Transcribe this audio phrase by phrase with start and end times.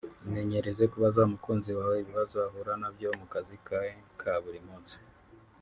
[0.27, 3.79] Imenyereze kubaza umukunzi wawe ibibazo ahura nabyo mu kazi ke
[4.19, 4.95] ka buri munsi